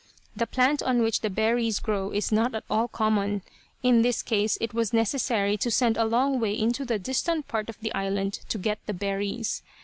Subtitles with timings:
[0.35, 3.43] The plant on which the berries grow is not at all common.
[3.83, 7.69] In this case it was necessary to send a long way into a distant part
[7.69, 9.61] of the island to get the berries.